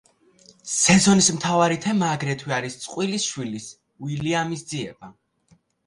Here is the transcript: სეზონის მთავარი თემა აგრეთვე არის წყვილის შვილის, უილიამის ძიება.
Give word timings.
სეზონის 0.75 1.27
მთავარი 1.35 1.77
თემა 1.85 2.09
აგრეთვე 2.15 2.57
არის 2.59 2.81
წყვილის 2.87 3.31
შვილის, 3.35 3.71
უილიამის 4.09 4.69
ძიება. 4.75 5.17